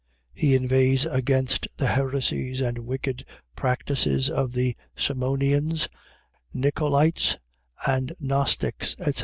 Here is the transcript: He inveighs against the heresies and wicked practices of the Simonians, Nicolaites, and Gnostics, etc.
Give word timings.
He 0.33 0.55
inveighs 0.55 1.05
against 1.05 1.67
the 1.77 1.85
heresies 1.89 2.59
and 2.59 2.87
wicked 2.87 3.23
practices 3.55 4.31
of 4.31 4.53
the 4.53 4.75
Simonians, 4.97 5.89
Nicolaites, 6.55 7.37
and 7.85 8.11
Gnostics, 8.19 8.95
etc. 8.97 9.13